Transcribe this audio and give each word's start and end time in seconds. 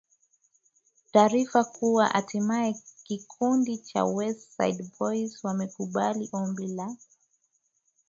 taarifa 1.11 1.63
kuwa 1.63 2.05
hatimaye 2.07 2.75
kikundi 3.03 3.77
cha 3.77 4.05
West 4.05 4.49
Side 4.57 4.91
Boys 4.99 5.43
wamekubali 5.43 6.29
ombi 6.33 6.67
la 6.67 6.95